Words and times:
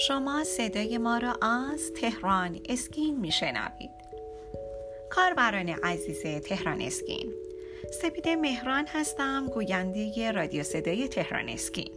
شما 0.00 0.44
صدای 0.44 0.98
ما 0.98 1.18
را 1.18 1.32
از 1.32 1.92
تهران 1.92 2.60
اسکین 2.68 3.20
میشنوید. 3.20 3.90
کاربران 5.10 5.68
عزیز 5.68 6.22
تهران 6.22 6.80
اسکین 6.80 7.32
سپید 8.02 8.28
مهران 8.28 8.86
هستم 8.88 9.46
گوینده 9.46 10.30
رادیو 10.30 10.62
صدای 10.62 11.08
تهران 11.08 11.48
اسکین. 11.48 11.92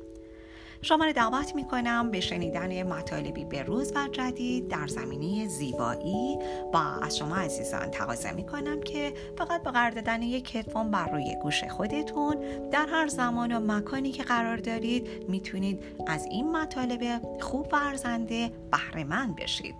شما 0.83 1.05
را 1.05 1.11
دعوت 1.11 1.55
می 1.55 1.65
کنم 1.65 2.11
به 2.11 2.19
شنیدن 2.19 2.83
مطالبی 2.83 3.45
به 3.45 3.63
روز 3.63 3.91
و 3.95 4.07
جدید 4.11 4.67
در 4.67 4.87
زمینه 4.87 5.47
زیبایی. 5.47 6.37
و 6.73 6.77
از 6.77 7.17
شما 7.17 7.35
عزیزان 7.35 7.91
تقاضا 7.91 8.31
می 8.31 8.45
کنم 8.45 8.81
که 8.81 9.13
فقط 9.37 9.63
با 9.63 9.71
قرار 9.71 9.89
دادن 9.91 10.21
یک 10.21 10.55
هدفون 10.55 10.91
بر 10.91 11.11
روی 11.11 11.35
گوش 11.41 11.63
خودتون 11.63 12.37
در 12.71 12.85
هر 12.89 13.07
زمان 13.07 13.51
و 13.51 13.73
مکانی 13.73 14.11
که 14.11 14.23
قرار 14.23 14.57
دارید 14.57 15.29
می‌تونید 15.29 15.83
از 16.07 16.25
این 16.25 16.51
مطالب 16.51 17.21
خوب 17.39 17.67
ورزنده 17.71 18.51
بهره 18.71 19.03
بشید. 19.37 19.75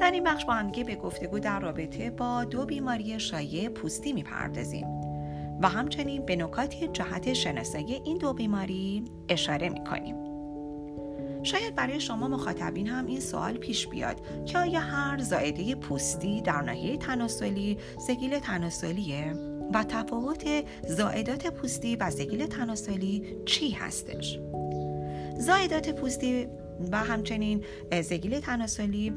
در 0.00 0.10
این 0.10 0.24
بخش 0.24 0.44
با 0.44 0.52
همگی 0.52 0.84
به 0.84 0.94
گفتگو 0.94 1.38
در 1.38 1.60
رابطه 1.60 2.10
با 2.10 2.44
دو 2.44 2.66
بیماری 2.66 3.20
شایع 3.20 3.68
پوستی 3.68 4.12
می‌پردازیم. 4.12 5.05
و 5.62 5.68
همچنین 5.68 6.26
به 6.26 6.36
نکاتی 6.36 6.88
جهت 6.88 7.32
شناسایی 7.32 8.00
این 8.04 8.18
دو 8.18 8.32
بیماری 8.32 9.04
اشاره 9.28 9.68
می 9.68 9.84
کنیم. 9.84 10.16
شاید 11.42 11.74
برای 11.74 12.00
شما 12.00 12.28
مخاطبین 12.28 12.86
هم 12.86 13.06
این 13.06 13.20
سوال 13.20 13.56
پیش 13.56 13.86
بیاد 13.86 14.44
که 14.44 14.58
آیا 14.58 14.80
هر 14.80 15.18
زائده 15.18 15.74
پوستی 15.74 16.40
در 16.40 16.62
ناحیه 16.62 16.96
تناسلی 16.96 17.78
زگیل 18.06 18.38
تناسلیه 18.38 19.32
و 19.74 19.84
تفاوت 19.84 20.64
زائدات 20.88 21.46
پوستی 21.46 21.96
و 21.96 22.10
زگیل 22.10 22.46
تناسلی 22.46 23.36
چی 23.46 23.70
هستش؟ 23.70 24.38
زائدات 25.38 25.90
پوستی 25.90 26.48
و 26.92 26.98
همچنین 26.98 27.64
زگیل 28.02 28.40
تناسلی 28.40 29.12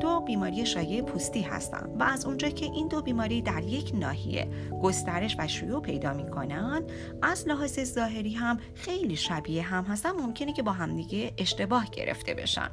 دو 0.00 0.20
بیماری 0.20 0.66
شایع 0.66 1.02
پوستی 1.02 1.42
هستند 1.42 2.00
و 2.00 2.02
از 2.02 2.24
اونجا 2.26 2.48
که 2.48 2.64
این 2.64 2.88
دو 2.88 3.02
بیماری 3.02 3.42
در 3.42 3.62
یک 3.62 3.92
ناحیه 3.94 4.48
گسترش 4.82 5.36
و 5.38 5.48
شیوع 5.48 5.82
پیدا 5.82 6.12
می 6.12 6.30
کنند 6.30 6.92
از 7.22 7.48
لحاظ 7.48 7.80
ظاهری 7.80 8.34
هم 8.34 8.58
خیلی 8.74 9.16
شبیه 9.16 9.62
هم 9.62 9.84
هستن. 9.84 10.10
ممکنه 10.10 10.52
که 10.52 10.62
با 10.62 10.72
همدیگه 10.72 11.32
اشتباه 11.38 11.90
گرفته 11.90 12.34
بشن. 12.34 12.70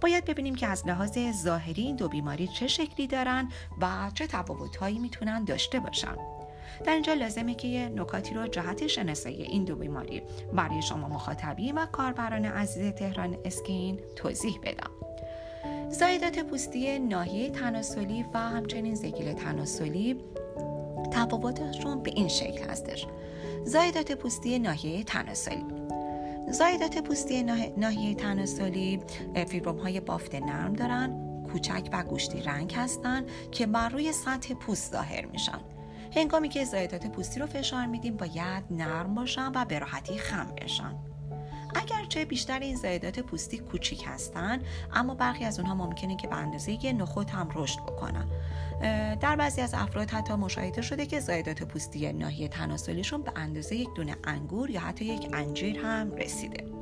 باید 0.00 0.24
ببینیم 0.24 0.54
که 0.54 0.66
از 0.66 0.86
لحاظ 0.86 1.18
ظاهری 1.44 1.82
این 1.82 1.96
دو 1.96 2.08
بیماری 2.08 2.48
چه 2.48 2.66
شکلی 2.66 3.06
دارن 3.06 3.48
و 3.80 4.10
چه 4.14 4.26
تفاوتهایی 4.26 4.98
می‌تونن 4.98 5.44
داشته 5.44 5.80
باشن. 5.80 6.16
در 6.84 6.92
اینجا 6.92 7.14
لازمه 7.14 7.54
که 7.54 7.68
یه 7.68 7.88
نکاتی 7.88 8.34
رو 8.34 8.46
جهت 8.46 8.86
شناسایی 8.86 9.42
این 9.42 9.64
دو 9.64 9.76
بیماری 9.76 10.22
برای 10.52 10.82
شما 10.82 11.08
مخاطبی 11.08 11.72
و 11.72 11.86
کاربران 11.86 12.44
عزیز 12.44 12.92
تهران 12.94 13.36
اسکین 13.44 14.00
توضیح 14.16 14.58
بدم. 14.62 14.90
زایدات 15.90 16.38
پوستی 16.38 16.98
ناحیه 16.98 17.50
تناسلی 17.50 18.24
و 18.34 18.38
همچنین 18.38 18.94
زگیل 18.94 19.32
تناسلی 19.32 20.16
تفاوتشون 21.10 22.02
به 22.02 22.10
این 22.10 22.28
شکل 22.28 22.70
هستش. 22.70 23.06
زایدات 23.64 24.12
پوستی 24.12 24.58
ناحیه 24.58 25.04
تناسلی. 25.04 25.64
زایدات 26.50 26.98
پوستی 26.98 27.42
ناحیه 27.76 28.14
تناسلی 28.14 29.00
فیبروم 29.48 29.76
های 29.76 30.00
بافت 30.00 30.34
نرم 30.34 30.72
دارن 30.72 31.34
کوچک 31.52 31.88
و 31.92 32.02
گوشتی 32.04 32.42
رنگ 32.42 32.74
هستند 32.74 33.28
که 33.52 33.66
بر 33.66 33.88
روی 33.88 34.12
سطح 34.12 34.54
پوست 34.54 34.92
ظاهر 34.92 35.26
میشن. 35.26 35.60
هنگامی 36.16 36.48
که 36.48 36.64
زایدات 36.64 37.06
پوستی 37.06 37.40
رو 37.40 37.46
فشار 37.46 37.86
میدیم 37.86 38.16
باید 38.16 38.64
نرم 38.70 39.14
باشن 39.14 39.52
و 39.54 39.64
به 39.64 39.78
راحتی 39.78 40.18
خم 40.18 40.54
بشن. 40.62 40.94
اگرچه 41.74 42.24
بیشتر 42.24 42.58
این 42.58 42.76
زایدات 42.76 43.20
پوستی 43.20 43.58
کوچیک 43.58 44.04
هستن 44.06 44.62
اما 44.92 45.14
برخی 45.14 45.44
از 45.44 45.58
اونها 45.58 45.74
ممکنه 45.74 46.16
که 46.16 46.28
به 46.28 46.36
اندازه 46.36 46.84
یه 46.84 46.92
نخود 46.92 47.30
هم 47.30 47.48
رشد 47.54 47.80
بکنن. 47.80 48.28
در 49.20 49.36
بعضی 49.36 49.60
از 49.60 49.74
افراد 49.74 50.10
حتی 50.10 50.34
مشاهده 50.34 50.82
شده 50.82 51.06
که 51.06 51.20
زایدات 51.20 51.62
پوستی 51.62 52.12
ناحیه 52.12 52.48
تناسلیشون 52.48 53.22
به 53.22 53.32
اندازه 53.36 53.76
یک 53.76 53.88
دونه 53.94 54.16
انگور 54.24 54.70
یا 54.70 54.80
حتی 54.80 55.04
یک 55.04 55.28
انجیر 55.32 55.78
هم 55.78 56.12
رسیده. 56.12 56.73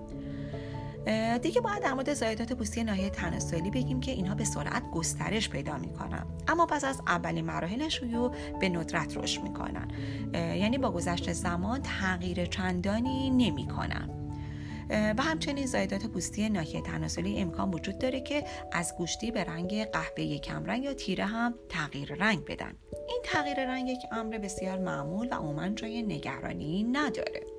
دیگه 1.43 1.61
باید 1.61 1.83
در 1.83 1.95
مورد 1.95 2.15
زایدات 2.15 2.53
پوستی 2.53 2.85
ناحیه 2.85 3.11
تناسلی 3.11 3.71
بگیم 3.71 4.01
که 4.01 4.13
اینها 4.13 4.35
به 4.35 4.45
سرعت 4.45 4.91
گسترش 4.91 5.49
پیدا 5.49 5.79
می‌کنن. 5.79 6.27
اما 6.49 6.67
پس 6.67 6.85
از 6.85 7.01
اولین 7.07 7.45
مراحل 7.45 7.89
شیوع 7.89 8.35
به 8.61 8.69
ندرت 8.69 9.17
رشد 9.17 9.43
می‌کنن. 9.43 9.89
یعنی 10.35 10.79
با 10.79 10.91
گذشت 10.91 11.33
زمان 11.33 11.83
تغییر 11.83 12.47
چندانی 12.47 13.31
نمی‌کنن. 13.31 14.19
و 14.91 15.23
همچنین 15.23 15.67
زایدات 15.67 16.07
پوستی 16.07 16.49
ناحیه 16.49 16.81
تناسلی 16.81 17.39
امکان 17.39 17.71
وجود 17.71 17.99
داره 17.99 18.21
که 18.21 18.45
از 18.73 18.95
گوشتی 18.97 19.31
به 19.31 19.45
رنگ 19.45 19.85
قهوه 19.85 20.39
کمرنگ 20.39 20.85
یا 20.85 20.95
تیره 20.95 21.25
هم 21.25 21.55
تغییر 21.69 22.15
رنگ 22.15 22.45
بدن. 22.45 22.73
این 23.09 23.21
تغییر 23.25 23.67
رنگ 23.67 23.89
یک 23.89 24.01
امر 24.13 24.39
بسیار 24.39 24.79
معمول 24.79 25.29
و 25.31 25.35
عموما 25.35 25.69
جای 25.69 26.03
نگرانی 26.03 26.83
نداره. 26.83 27.52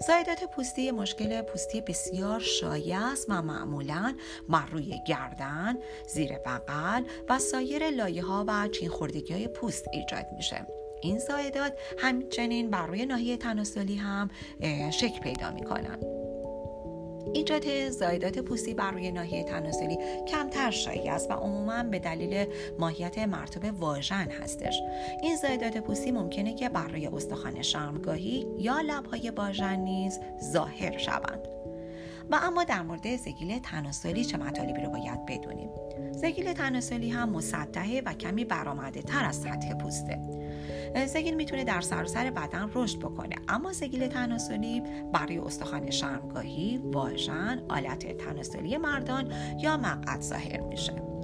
زایدات 0.00 0.44
پوستی 0.44 0.90
مشکل 0.90 1.42
پوستی 1.42 1.80
بسیار 1.80 2.40
شایع 2.40 3.00
است 3.00 3.26
و 3.28 3.42
معمولا 3.42 4.16
بر 4.48 4.66
روی 4.66 4.94
گردن، 5.06 5.76
زیر 6.08 6.38
بغل 6.38 7.02
و 7.28 7.38
سایر 7.38 7.90
لایه 7.90 8.22
ها 8.22 8.44
و 8.48 8.68
چین 8.68 8.88
خوردگی 8.88 9.32
های 9.32 9.48
پوست 9.48 9.84
ایجاد 9.92 10.26
میشه. 10.36 10.66
این 11.02 11.18
زایدات 11.18 11.72
همچنین 11.98 12.70
بر 12.70 12.86
روی 12.86 13.06
ناحیه 13.06 13.36
تناسلی 13.36 13.96
هم 13.96 14.30
شکل 14.90 15.20
پیدا 15.20 15.50
می‌کنن. 15.50 16.25
ایجاد 17.34 17.90
زایدات 17.90 18.38
پوستی 18.38 18.74
بر 18.74 18.90
روی 18.90 19.10
ناحیه 19.10 19.44
تناسلی 19.44 19.98
کمتر 20.28 20.70
شایع 20.70 21.14
است 21.14 21.30
و 21.30 21.34
عموما 21.34 21.82
به 21.82 21.98
دلیل 21.98 22.46
ماهیت 22.78 23.18
مرتوب 23.18 23.80
واژن 23.80 24.30
هستش. 24.30 24.80
این 25.22 25.36
زایدات 25.36 25.78
پوستی 25.78 26.12
ممکنه 26.12 26.54
که 26.54 26.68
بر 26.68 26.88
روی 26.88 27.06
استخوان 27.06 27.62
شرمگاهی 27.62 28.46
یا 28.58 28.80
لبهای 28.80 29.30
واژن 29.30 29.76
نیز 29.76 30.20
ظاهر 30.52 30.98
شوند. 30.98 31.55
و 32.30 32.40
اما 32.42 32.64
در 32.64 32.82
مورد 32.82 33.16
زگیل 33.16 33.58
تناسلی 33.58 34.24
چه 34.24 34.36
مطالبی 34.36 34.80
رو 34.80 34.90
باید 34.90 35.26
بدونیم؟ 35.26 35.70
زگیل 36.12 36.52
تناسلی 36.52 37.10
هم 37.10 37.30
مسطحه 37.30 38.02
و 38.06 38.12
کمی 38.12 38.44
برآمده 38.44 39.02
تر 39.02 39.24
از 39.24 39.36
سطح 39.36 39.74
پوسته. 39.74 40.18
زگیل 41.06 41.34
می‌تونه 41.34 41.64
در 41.64 41.80
سراسر 41.80 42.30
بدن 42.30 42.70
رشد 42.74 42.98
بکنه 42.98 43.36
اما 43.48 43.72
زگیل 43.72 44.06
تناسلی 44.06 44.82
برای 45.12 45.38
استخوان 45.38 45.90
شرمگاهی 45.90 46.80
واژن 46.84 47.62
آلت 47.68 48.16
تناسلی 48.18 48.76
مردان 48.76 49.32
یا 49.60 49.76
مقعد 49.76 50.20
ظاهر 50.20 50.60
میشه. 50.60 51.15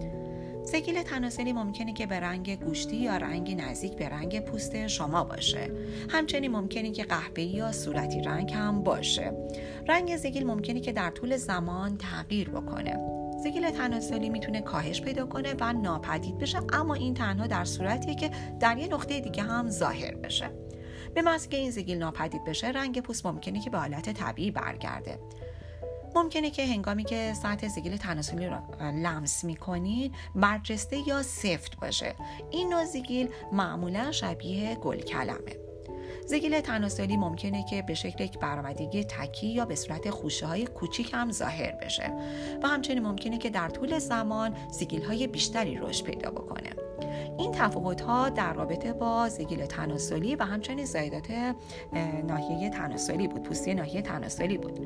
زگیل 0.65 1.03
تناسلی 1.03 1.53
ممکنه 1.53 1.93
که 1.93 2.07
به 2.07 2.21
رنگ 2.21 2.65
گوشتی 2.65 2.97
یا 2.97 3.17
رنگی 3.17 3.55
نزدیک 3.55 3.97
به 3.97 4.09
رنگ 4.09 4.41
پوست 4.41 4.87
شما 4.87 5.25
باشه. 5.25 5.71
همچنین 6.09 6.51
ممکنه 6.51 6.91
که 6.91 7.05
قهوه‌ای 7.05 7.49
یا 7.49 7.73
صورتی 7.73 8.21
رنگ 8.21 8.53
هم 8.53 8.83
باشه. 8.83 9.33
رنگ 9.89 10.17
زگیل 10.17 10.47
ممکنه 10.47 10.81
که 10.81 10.93
در 10.93 11.11
طول 11.11 11.37
زمان 11.37 11.99
تغییر 11.99 12.51
بکنه. 12.51 12.97
زگیل 13.43 13.71
تناسلی 13.71 14.31
می‌تونه 14.31 14.61
کاهش 14.61 15.01
پیدا 15.01 15.27
کنه 15.27 15.55
و 15.61 15.73
ناپدید 15.73 16.39
بشه 16.39 16.59
اما 16.73 16.95
این 16.95 17.15
تنها 17.15 17.47
در 17.47 17.65
صورتیه 17.65 18.15
که 18.15 18.31
در 18.61 18.79
یه 18.79 18.89
نقطه 18.89 19.21
دیگه 19.21 19.43
هم 19.43 19.71
ظاهر 19.71 20.15
بشه. 20.15 20.51
به 21.15 21.23
محض 21.23 21.49
که 21.49 21.57
این 21.57 21.71
زگیل 21.71 21.99
ناپدید 21.99 22.45
بشه 22.45 22.69
رنگ 22.69 23.01
پوست 23.01 23.27
ممکنه 23.27 23.61
که 23.61 23.71
به 23.71 23.79
حالت 23.79 24.13
طبیعی 24.13 24.51
برگرده. 24.51 25.19
ممکنه 26.17 26.51
که 26.51 26.67
هنگامی 26.67 27.05
که 27.05 27.35
سطح 27.35 27.69
زگیل 27.69 27.97
تناسلی 27.97 28.47
را 28.47 28.63
لمس 28.81 29.45
می‌کنید 29.45 30.15
برجسته 30.35 31.09
یا 31.09 31.23
سفت 31.23 31.77
باشه. 31.81 32.15
این 32.51 32.69
نوع 32.69 32.85
زگیل 32.85 33.29
معمولا 33.53 34.13
شبیه 34.13 34.75
گل 34.75 35.01
کلمه. 35.01 35.57
زگیل 36.27 36.61
تناسلی 36.61 37.17
ممکنه 37.17 37.65
که 37.65 37.83
به 37.83 37.95
شکل 37.95 38.25
یک 38.25 38.39
برآمدگی 38.39 39.05
تکی 39.05 39.47
یا 39.47 39.65
به 39.65 39.75
صورت 39.75 40.11
خوشه 40.11 40.47
های 40.47 40.67
کوچیک 40.67 41.11
هم 41.15 41.33
ظاهر 41.33 41.73
بشه 41.73 42.13
و 42.63 42.69
همچنین 42.69 43.03
ممکنه 43.03 43.39
که 43.39 43.51
در 43.51 43.69
طول 43.69 43.99
زمان 43.99 44.57
زگیل 44.71 45.05
های 45.05 45.27
بیشتری 45.27 45.77
رشد 45.77 46.05
پیدا 46.05 46.31
بکنه. 46.31 46.71
این 47.39 47.53
تفاوت 47.53 48.01
ها 48.01 48.29
در 48.29 48.53
رابطه 48.53 48.93
با 48.93 49.29
زگیل 49.29 49.67
تناسلی 49.67 50.37
و 50.37 50.45
همچنین 50.45 50.85
زایدات 50.85 51.55
ناحیه 52.25 52.71
تناسلی 52.71 53.29
بود 53.29 53.43
پوستی 53.43 53.75
ناحیه 53.75 54.03
تناسلی 54.03 54.59
بود. 54.59 54.81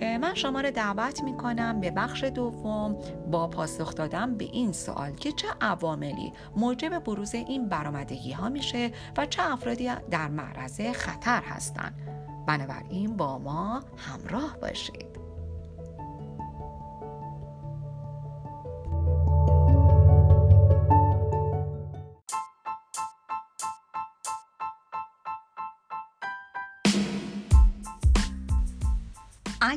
من 0.00 0.34
شما 0.34 0.60
را 0.60 0.70
دعوت 0.70 1.22
می 1.22 1.36
کنم 1.36 1.80
به 1.80 1.90
بخش 1.90 2.24
دوم 2.24 2.96
با 3.30 3.48
پاسخ 3.48 3.94
دادن 3.94 4.36
به 4.36 4.44
این 4.44 4.72
سوال 4.72 5.14
که 5.14 5.32
چه 5.32 5.48
عواملی 5.60 6.32
موجب 6.56 6.98
بروز 6.98 7.34
این 7.34 7.68
برآمدگی 7.68 8.32
ها 8.32 8.48
میشه 8.48 8.90
و 9.16 9.26
چه 9.26 9.52
افرادی 9.52 9.90
در 10.10 10.28
معرض 10.28 10.80
خطر 10.80 11.42
هستند. 11.42 11.94
بنابراین 12.46 13.16
با 13.16 13.38
ما 13.38 13.82
همراه 13.96 14.56
باشید. 14.62 15.25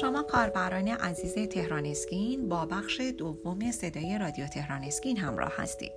شما 0.00 0.22
کاربران 0.22 0.88
عزیز 0.88 1.48
تهران 1.48 1.86
اسکین 1.86 2.48
با 2.48 2.66
بخش 2.66 3.00
دوم 3.00 3.70
صدای 3.70 4.18
رادیو 4.18 4.46
تهران 4.46 4.84
اسکین 4.84 5.16
همراه 5.16 5.52
هستید. 5.56 5.92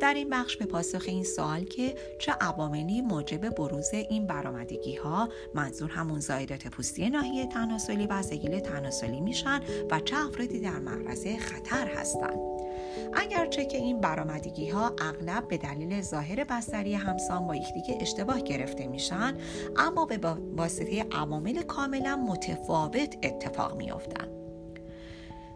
در 0.00 0.14
این 0.14 0.30
بخش 0.30 0.56
به 0.56 0.66
پاسخ 0.66 1.04
این 1.06 1.24
سوال 1.24 1.64
که 1.64 1.94
چه 2.18 2.32
عواملی 2.32 3.00
موجب 3.00 3.48
بروز 3.48 3.94
این 3.94 4.26
برآمدگی 4.26 4.96
ها 4.96 5.28
منظور 5.54 5.90
همون 5.90 6.20
زایدات 6.20 6.66
پوستی 6.68 7.10
ناحیه 7.10 7.46
تناسلی 7.46 8.06
و 8.06 8.22
زگیل 8.22 8.60
تناسلی 8.60 9.20
میشن 9.20 9.60
و 9.90 10.00
چه 10.00 10.16
افرادی 10.16 10.60
در 10.60 10.78
معرض 10.78 11.26
خطر 11.26 11.86
هستند 11.86 12.55
اگرچه 13.14 13.64
که 13.64 13.78
این 13.78 14.00
برآمدگی 14.00 14.68
ها 14.68 14.86
اغلب 14.86 15.48
به 15.48 15.58
دلیل 15.58 16.00
ظاهر 16.00 16.44
بستری 16.44 16.94
همسان 16.94 17.46
با 17.46 17.56
یکدیگه 17.56 17.98
اشتباه 18.00 18.40
گرفته 18.40 18.86
میشن 18.86 19.36
اما 19.76 20.06
به 20.06 20.18
واسطه 20.56 21.06
عوامل 21.12 21.62
کاملا 21.62 22.16
متفاوت 22.16 23.16
اتفاق 23.22 23.76
میافتند. 23.76 24.28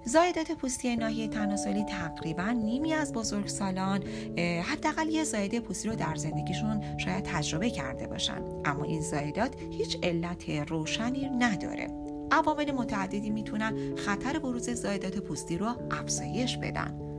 زایدات 0.05 0.52
پوستی 0.52 0.97
ناحیه 0.97 1.29
تناسلی 1.29 1.85
تقریبا 1.85 2.50
نیمی 2.50 2.93
از 2.93 3.12
بزرگسالان 3.12 4.03
حداقل 4.38 5.08
یه 5.08 5.25
زایده 5.25 5.61
پوستی 5.61 5.88
رو 5.88 5.94
در 5.94 6.14
زندگیشون 6.14 6.99
شاید 6.99 7.25
تجربه 7.25 7.70
کرده 7.70 8.06
باشن. 8.06 8.43
اما 8.64 8.85
این 8.85 9.00
زایدات 9.00 9.55
هیچ 9.70 9.99
علت 10.03 10.50
روشنی 10.50 11.29
نداره. 11.29 11.91
عوامل 12.31 12.73
متعددی 12.73 13.31
می‌تونن 13.31 13.96
خطر 13.96 14.38
بروز 14.38 14.70
زایدات 14.70 15.19
پوستی 15.19 15.58
رو 15.58 15.75
افزایش 15.91 16.56
بدن. 16.56 17.09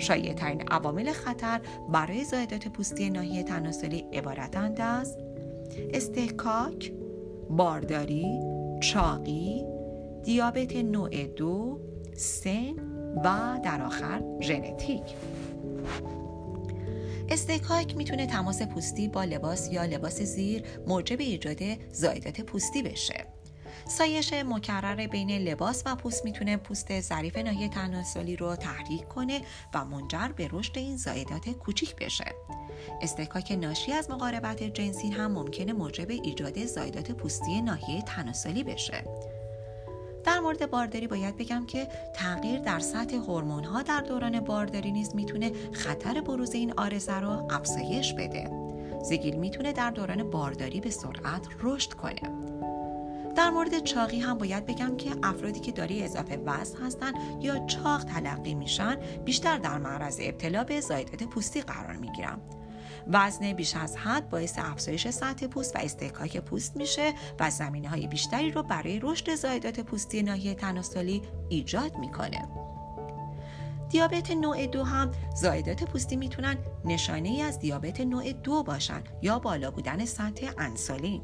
شایع 0.00 0.34
ترین 0.34 0.62
عوامل 0.68 1.12
خطر 1.12 1.60
برای 1.92 2.24
زایدات 2.24 2.68
پوستی 2.68 3.10
ناحیه 3.10 3.42
تناسلی 3.42 4.04
عبارتند 4.12 4.80
از 4.80 5.18
استحکاک، 5.94 6.92
بارداری، 7.50 8.40
چاقی، 8.82 9.64
دیابت 10.24 10.76
نوع 10.76 11.24
دو، 11.24 11.80
سن 12.16 12.74
و 13.24 13.58
در 13.64 13.82
آخر 13.82 14.22
ژنتیک. 14.40 15.02
استکاک 17.28 17.96
می‌تونه 17.96 18.26
تماس 18.26 18.62
پوستی 18.62 19.08
با 19.08 19.24
لباس 19.24 19.72
یا 19.72 19.84
لباس 19.84 20.22
زیر 20.22 20.62
موجب 20.86 21.20
ایجاد 21.20 21.58
زایدات 21.92 22.40
پوستی 22.40 22.82
بشه. 22.82 23.26
سایش 23.90 24.32
مکرر 24.32 25.06
بین 25.06 25.30
لباس 25.30 25.82
و 25.86 25.96
پوست 25.96 26.24
می‌تونه 26.24 26.56
پوست 26.56 27.00
ظریف 27.00 27.38
ناحیه 27.38 27.68
تناسلی 27.68 28.36
رو 28.36 28.56
تحریک 28.56 29.08
کنه 29.08 29.40
و 29.74 29.84
منجر 29.84 30.28
به 30.28 30.48
رشد 30.52 30.78
این 30.78 30.96
زایدات 30.96 31.48
کوچیک 31.48 31.96
بشه 31.96 32.24
استکاک 33.02 33.52
ناشی 33.52 33.92
از 33.92 34.10
مقاربت 34.10 34.62
جنسی 34.62 35.10
هم 35.10 35.32
ممکنه 35.32 35.72
موجب 35.72 36.10
ایجاد 36.10 36.64
زایدات 36.64 37.12
پوستی 37.12 37.62
ناحیه 37.62 38.02
تناسلی 38.02 38.64
بشه 38.64 39.04
در 40.24 40.40
مورد 40.40 40.70
بارداری 40.70 41.06
باید 41.06 41.36
بگم 41.36 41.66
که 41.66 41.88
تغییر 42.14 42.60
در 42.60 42.78
سطح 42.78 43.16
هورمون 43.16 43.64
ها 43.64 43.82
در 43.82 44.00
دوران 44.00 44.40
بارداری 44.40 44.92
نیز 44.92 45.14
می‌تونه 45.14 45.52
خطر 45.72 46.20
بروز 46.20 46.54
این 46.54 46.72
آرزه 46.76 47.20
رو 47.20 47.48
افزایش 47.50 48.14
بده. 48.14 48.50
زگیل 49.02 49.36
می‌تونه 49.36 49.72
در 49.72 49.90
دوران 49.90 50.30
بارداری 50.30 50.80
به 50.80 50.90
سرعت 50.90 51.46
رشد 51.62 51.92
کنه. 51.92 52.59
در 53.36 53.50
مورد 53.50 53.78
چاقی 53.78 54.20
هم 54.20 54.38
باید 54.38 54.66
بگم 54.66 54.96
که 54.96 55.10
افرادی 55.22 55.60
که 55.60 55.72
داری 55.72 56.02
اضافه 56.02 56.36
وزن 56.36 56.78
هستن 56.78 57.12
یا 57.40 57.66
چاق 57.66 58.04
تلقی 58.04 58.54
میشن 58.54 58.96
بیشتر 59.24 59.58
در 59.58 59.78
معرض 59.78 60.18
ابتلا 60.22 60.64
به 60.64 60.80
زایدات 60.80 61.22
پوستی 61.22 61.60
قرار 61.60 61.96
می‌گیرن. 61.96 62.38
وزن 63.06 63.52
بیش 63.52 63.76
از 63.76 63.96
حد 63.96 64.28
باعث 64.28 64.58
افزایش 64.58 65.08
سطح 65.08 65.46
پوست 65.46 65.76
و 65.76 65.78
استحکاک 65.78 66.38
پوست 66.38 66.76
میشه 66.76 67.12
و 67.40 67.50
زمینه 67.50 67.88
های 67.88 68.06
بیشتری 68.06 68.50
رو 68.50 68.62
برای 68.62 69.00
رشد 69.02 69.34
زایدات 69.34 69.80
پوستی 69.80 70.22
ناحیه 70.22 70.54
تناسلی 70.54 71.22
ایجاد 71.48 71.96
می‌کنه. 71.98 72.48
دیابت 73.88 74.30
نوع 74.30 74.66
دو 74.66 74.84
هم 74.84 75.10
زایدات 75.34 75.84
پوستی 75.84 76.16
می‌تونن 76.16 76.56
نشانه 76.84 77.28
ای 77.28 77.42
از 77.42 77.58
دیابت 77.58 78.00
نوع 78.00 78.32
دو 78.32 78.62
باشن 78.62 79.02
یا 79.22 79.38
بالا 79.38 79.70
بودن 79.70 80.04
سطح 80.04 80.52
انسولین 80.58 81.22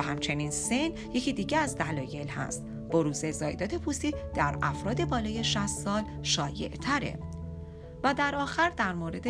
و 0.00 0.02
همچنین 0.02 0.50
سن 0.50 0.90
یکی 1.14 1.32
دیگه 1.32 1.58
از 1.58 1.76
دلایل 1.76 2.28
هست. 2.28 2.64
بروز 2.92 3.26
زایدات 3.26 3.74
پوستی 3.74 4.14
در 4.34 4.58
افراد 4.62 5.04
بالای 5.04 5.44
60 5.44 5.66
سال 5.66 6.02
شایع 6.22 6.68
تره 6.68 7.18
و 8.04 8.14
در 8.14 8.34
آخر 8.34 8.70
در 8.70 8.92
مورد 8.92 9.26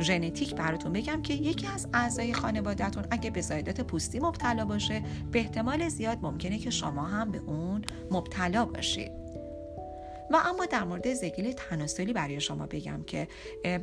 ژنتیک 0.00 0.54
براتون 0.54 0.92
بگم 0.92 1.22
که 1.22 1.34
یکی 1.34 1.66
از 1.66 1.88
اعضای 1.94 2.34
خانوادهتون 2.34 3.04
اگه 3.10 3.30
به 3.30 3.40
زایدات 3.40 3.80
پوستی 3.80 4.20
مبتلا 4.20 4.64
باشه 4.64 5.02
به 5.32 5.38
احتمال 5.38 5.88
زیاد 5.88 6.18
ممکنه 6.22 6.58
که 6.58 6.70
شما 6.70 7.04
هم 7.04 7.30
به 7.30 7.38
اون 7.38 7.82
مبتلا 8.10 8.64
باشید. 8.64 9.21
و 10.32 10.36
اما 10.44 10.66
در 10.66 10.84
مورد 10.84 11.14
زگیل 11.14 11.52
تناسلی 11.52 12.12
برای 12.12 12.40
شما 12.40 12.66
بگم 12.66 13.02
که 13.06 13.28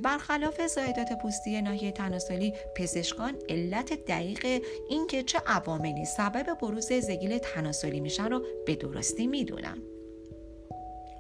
برخلاف 0.02 0.68
زایدات 0.68 1.14
پوستی 1.22 1.62
ناحیه 1.62 1.92
تناسلی 1.92 2.54
پزشکان 2.76 3.36
علت 3.50 4.06
دقیق 4.06 4.64
اینکه 4.90 5.24
چه 5.24 5.40
عواملی 5.48 6.06
سبب 6.06 6.58
بروز 6.62 6.94
زگیل 6.94 7.38
تناسلی 7.38 8.00
میشن 8.00 8.30
رو 8.30 8.46
به 8.66 8.76
درستی 8.76 9.28
می‌دونن 9.28 9.78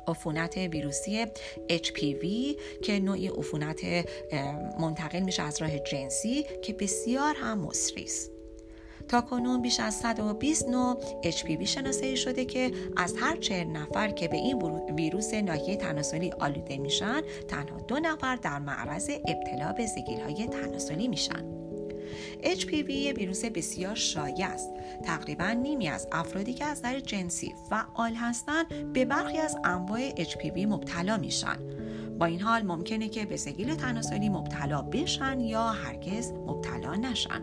عفونت 0.07 0.57
ویروسی 0.57 1.25
HPV 1.69 2.25
که 2.83 2.99
نوعی 2.99 3.27
عفونت 3.27 3.81
منتقل 4.79 5.19
میشه 5.19 5.43
از 5.43 5.61
راه 5.61 5.79
جنسی 5.79 6.45
که 6.61 6.73
بسیار 6.73 7.35
هم 7.35 7.59
مصری 7.59 8.03
است. 8.03 8.38
تا 9.09 9.21
کنون 9.21 9.61
بیش 9.61 9.79
از 9.79 9.95
120 9.95 10.69
نوع 10.69 10.97
HPV 11.23 11.63
شناسایی 11.63 12.17
شده 12.17 12.45
که 12.45 12.71
از 12.97 13.15
هر 13.19 13.35
چهر 13.35 13.63
نفر 13.63 14.09
که 14.09 14.27
به 14.27 14.37
این 14.37 14.61
ویروس 14.95 15.33
ناحیه 15.33 15.75
تناسلی 15.75 16.31
آلوده 16.31 16.77
میشن 16.77 17.21
تنها 17.47 17.77
دو 17.87 17.99
نفر 17.99 18.35
در 18.35 18.59
معرض 18.59 19.09
ابتلا 19.27 19.71
به 19.71 19.85
زگیل 19.85 20.19
های 20.19 20.47
تناسلی 20.47 21.07
میشن 21.07 21.59
HPV 22.43 22.89
ویروس 23.17 23.45
بسیار 23.45 23.95
شایع 23.95 24.47
است. 24.47 24.69
تقریبا 25.05 25.51
نیمی 25.51 25.87
از 25.87 26.07
افرادی 26.11 26.53
که 26.53 26.65
از 26.65 26.79
نظر 26.79 26.99
جنسی 26.99 27.55
فعال 27.69 28.13
هستند 28.13 28.93
به 28.93 29.05
برخی 29.05 29.37
از 29.37 29.57
انواع 29.63 30.09
HPV 30.09 30.57
مبتلا 30.57 31.17
میشن. 31.17 31.78
با 32.19 32.25
این 32.25 32.41
حال 32.41 32.61
ممکنه 32.61 33.09
که 33.09 33.25
به 33.25 33.37
سگیل 33.37 33.75
تناسلی 33.75 34.29
مبتلا 34.29 34.81
بشن 34.81 35.39
یا 35.39 35.69
هرگز 35.69 36.31
مبتلا 36.31 36.95
نشن. 36.95 37.41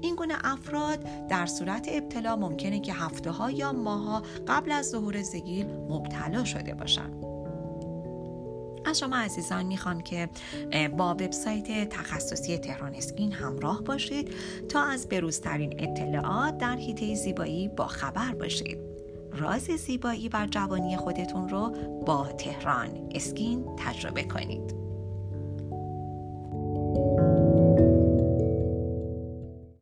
این 0.00 0.14
گونه 0.14 0.34
افراد 0.44 1.26
در 1.28 1.46
صورت 1.46 1.88
ابتلا 1.92 2.36
ممکنه 2.36 2.80
که 2.80 2.92
هفته 2.92 3.30
ها 3.30 3.50
یا 3.50 3.72
ماها 3.72 4.22
قبل 4.48 4.72
از 4.72 4.88
ظهور 4.90 5.22
زگیل 5.22 5.66
مبتلا 5.66 6.44
شده 6.44 6.74
باشند 6.74 7.24
از 8.84 8.98
شما 8.98 9.16
عزیزان 9.16 9.66
می‌خوام 9.66 10.00
که 10.00 10.28
با 10.96 11.14
وبسایت 11.14 11.88
تخصصی 11.88 12.58
تهران 12.58 12.94
اسکین 12.94 13.32
همراه 13.32 13.82
باشید 13.82 14.34
تا 14.68 14.82
از 14.82 15.08
بروزترین 15.08 15.74
اطلاعات 15.78 16.58
در 16.58 16.76
حیطه 16.76 17.14
زیبایی 17.14 17.68
با 17.68 17.86
خبر 17.86 18.34
باشید. 18.34 18.87
راز 19.38 19.62
زیبایی 19.62 20.28
و 20.28 20.46
جوانی 20.50 20.96
خودتون 20.96 21.48
رو 21.48 21.70
با 22.06 22.26
تهران 22.26 23.08
اسکین 23.14 23.76
تجربه 23.76 24.24
کنید. 24.24 24.87